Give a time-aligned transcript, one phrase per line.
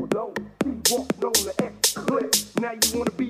[0.00, 0.38] We walk
[0.90, 2.34] walked on the X clip.
[2.58, 3.28] Now you wanna be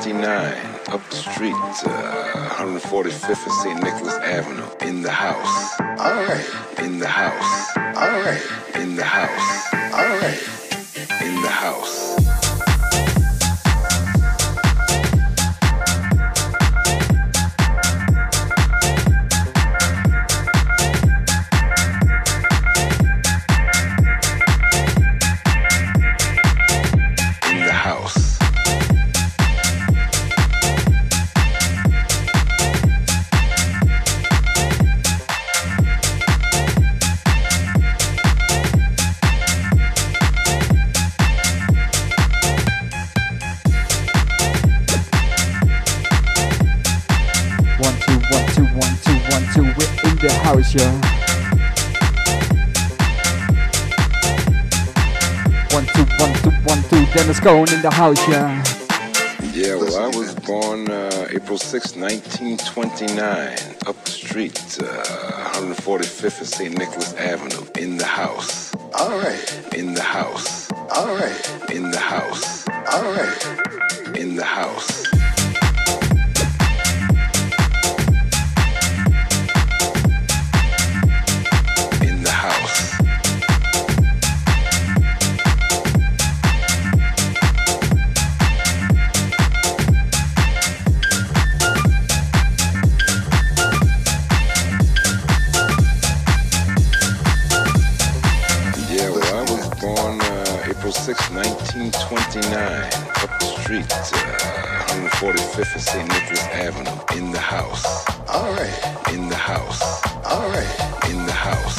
[0.00, 1.52] 1929, up the street,
[1.84, 3.69] uh, 145th and.
[57.80, 58.62] In the house, yeah.
[59.54, 63.56] Yeah, well, I was born uh, April 6, 1929,
[63.86, 66.76] up the street, uh, 145th and St.
[66.78, 69.74] Nicholas Avenue, in the house, All right.
[69.74, 71.70] in the house, All right.
[71.70, 73.69] in the house, All right.
[105.90, 106.08] St.
[106.08, 107.84] Nicholas Avenue, in the house,
[108.28, 109.12] All right.
[109.12, 109.82] in the house,
[110.24, 111.10] All right.
[111.10, 111.78] in the house,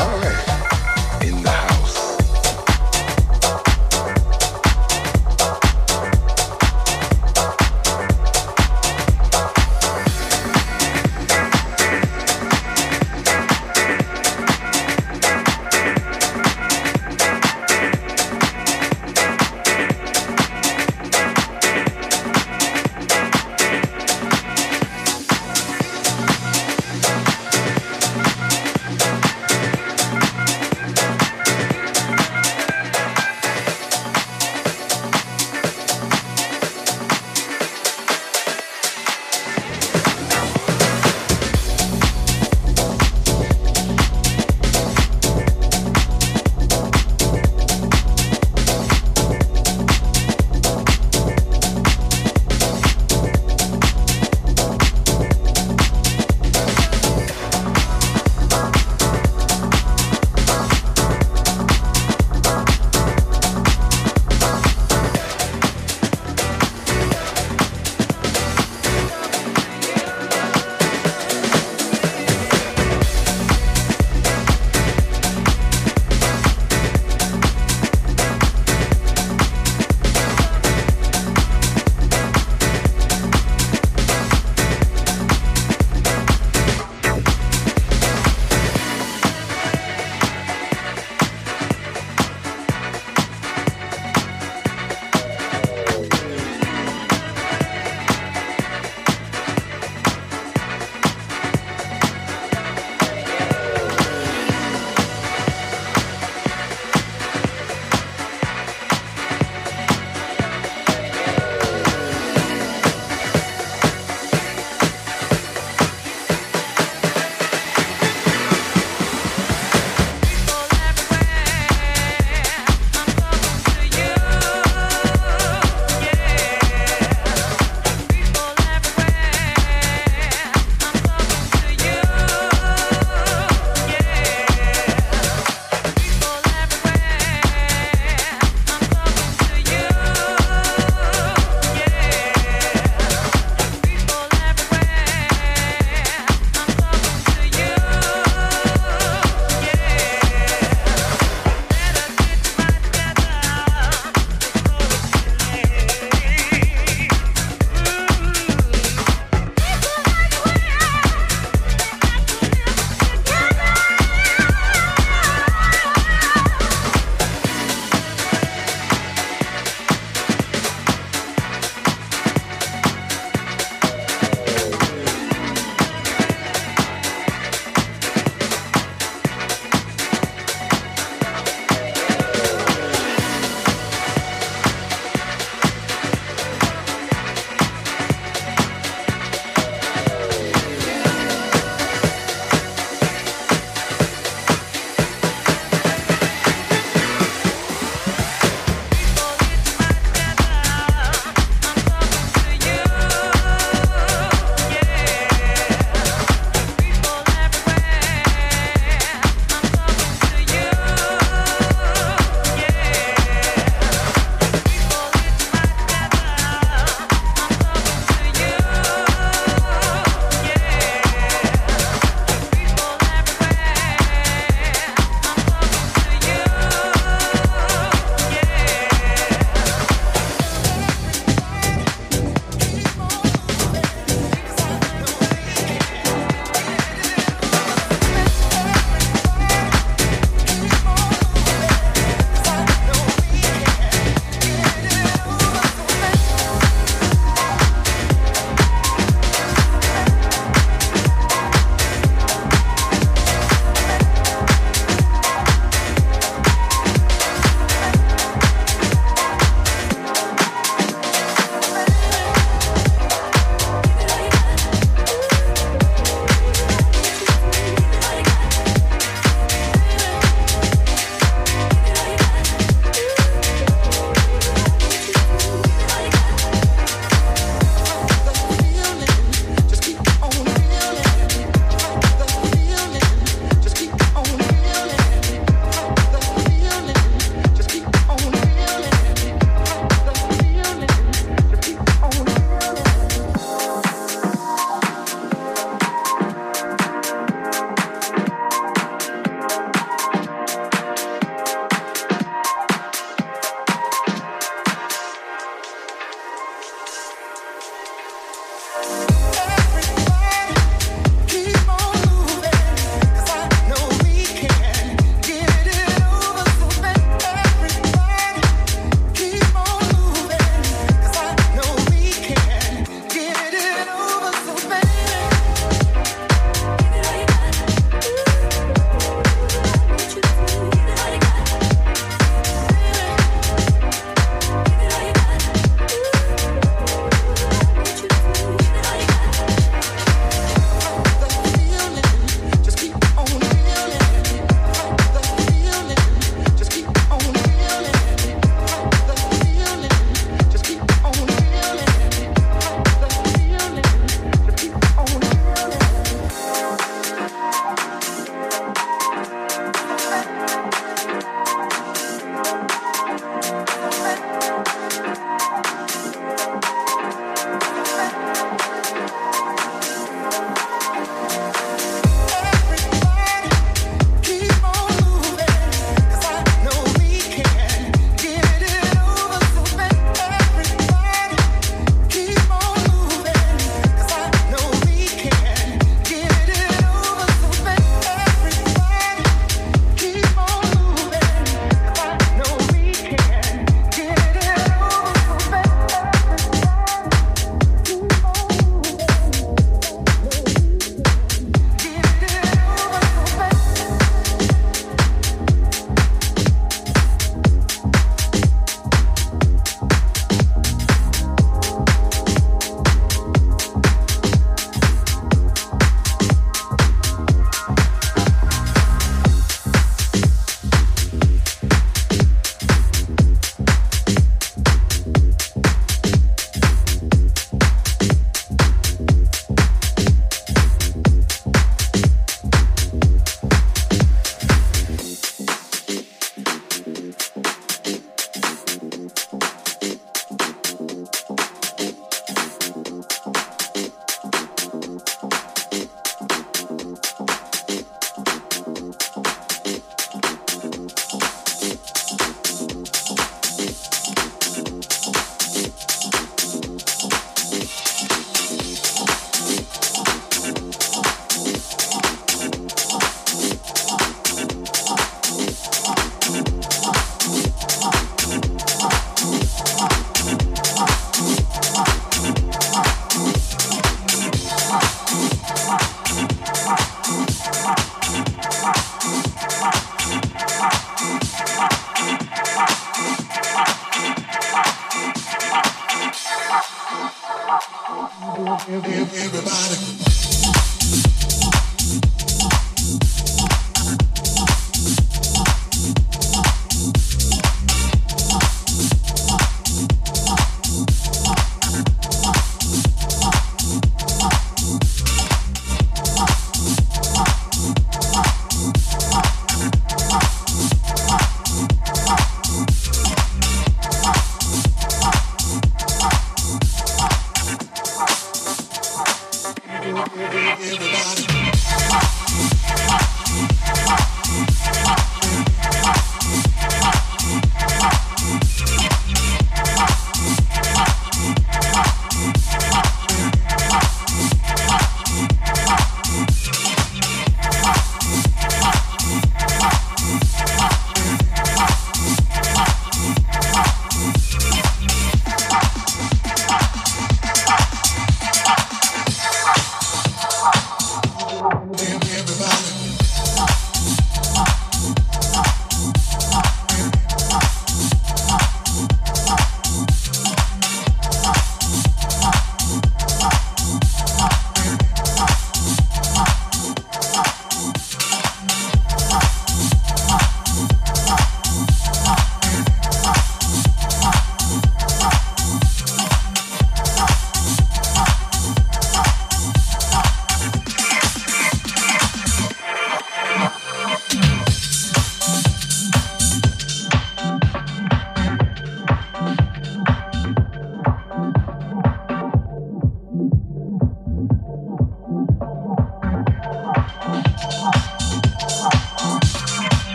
[0.00, 0.81] All right.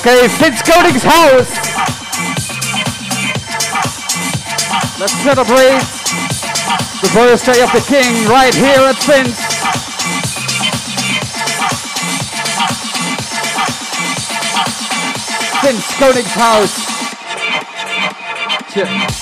[0.00, 1.52] Okay, Vince Koenig's house.
[4.98, 5.76] Let's celebrate
[7.02, 9.36] the birthday of the king right here at Vince.
[15.62, 16.80] Vince Koenig's house.
[18.72, 19.19] Cheers.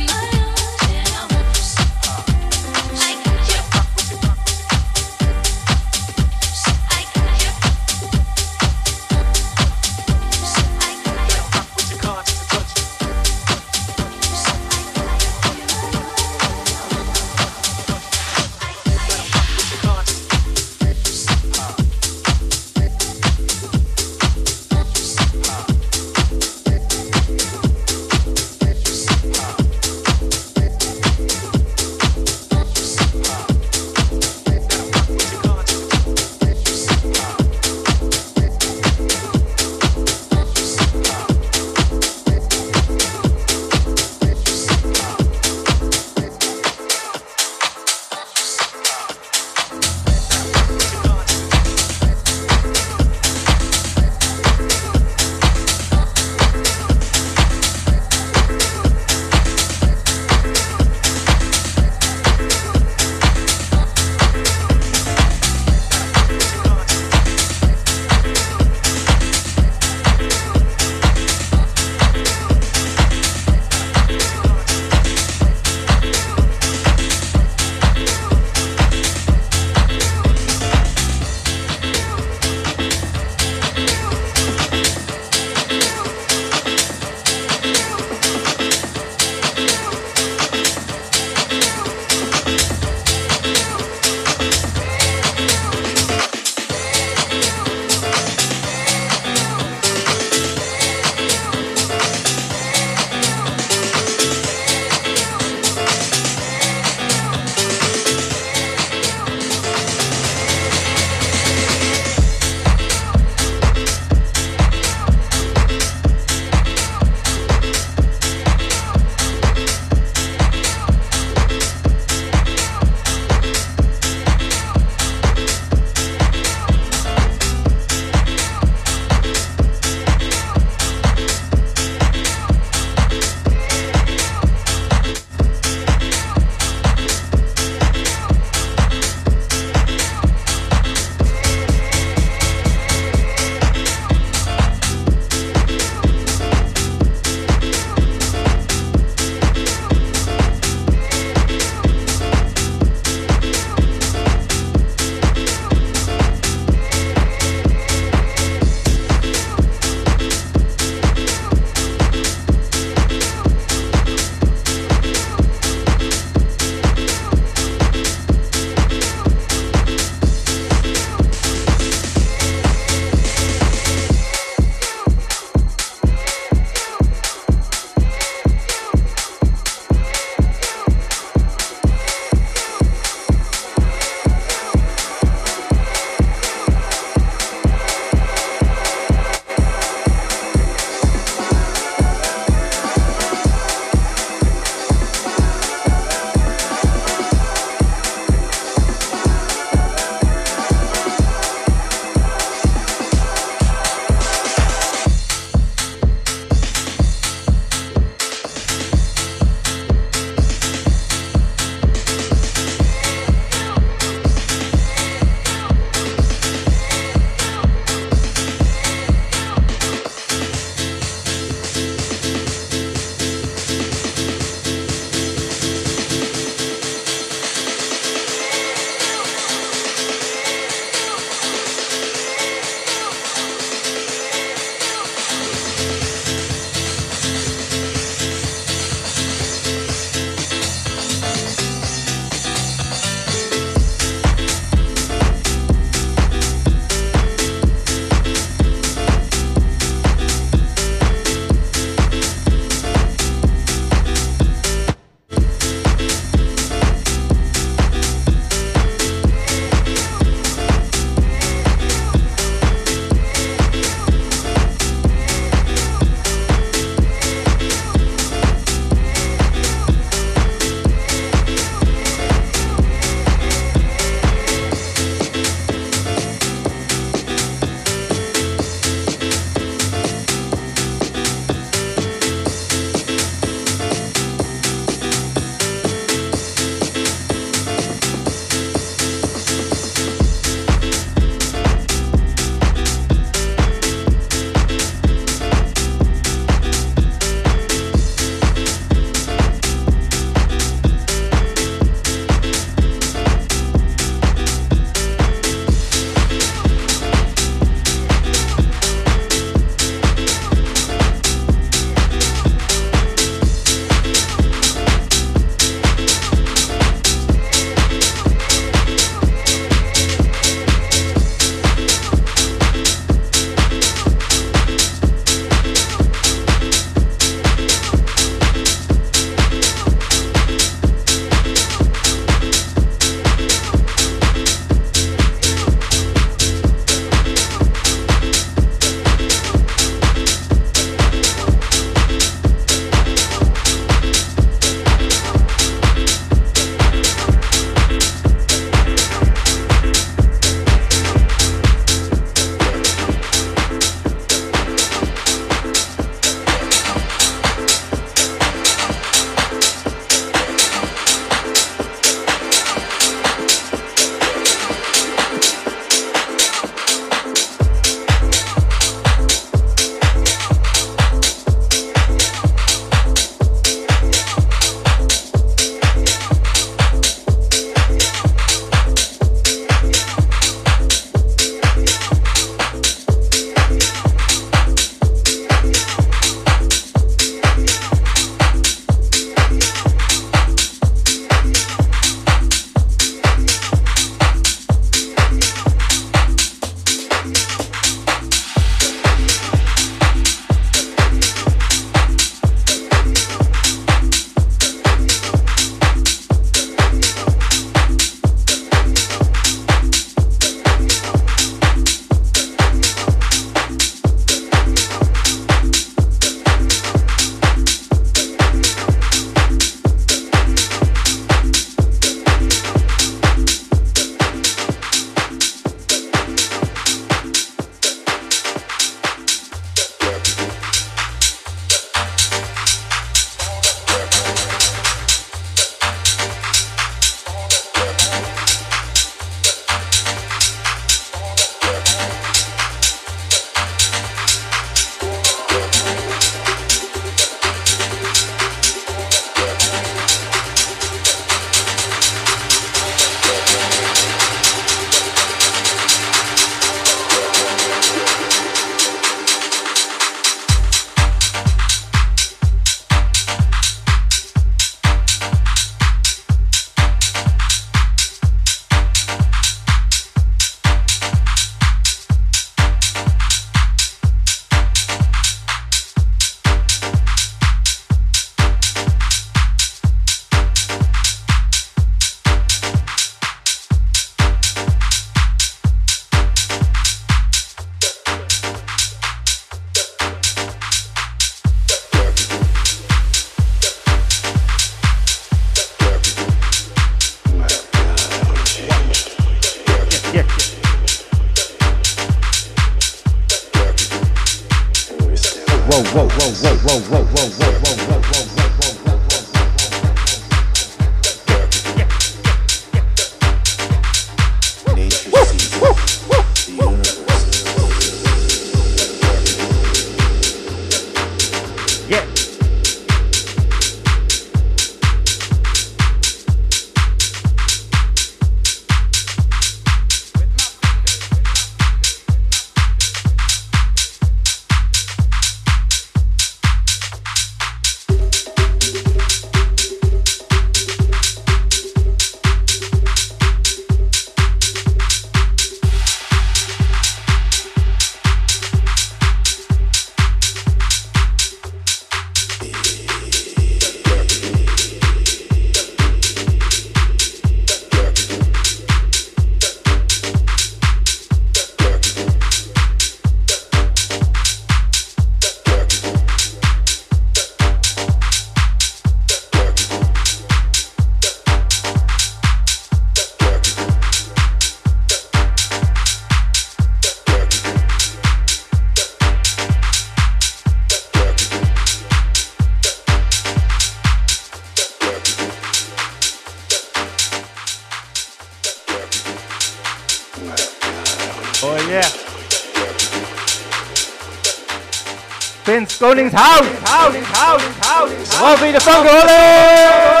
[595.91, 596.39] Rowling's house.
[596.39, 597.43] Rowling's house.
[597.43, 597.89] Rowling's house.
[597.91, 598.21] Rowling's house.
[598.21, 598.85] Rowling's house.
[598.85, 600.00] Rowling's house.